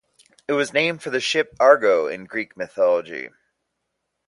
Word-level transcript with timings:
It 0.47 0.53
was 0.53 0.73
named 0.73 1.03
for 1.03 1.11
the 1.11 1.19
ship 1.19 1.53
"Argo" 1.59 2.07
in 2.07 2.25
Greek 2.25 2.57
mythology. 2.57 3.29